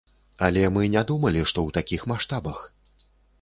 [0.45, 2.65] Але мы не думалі, што ў такіх маштабах!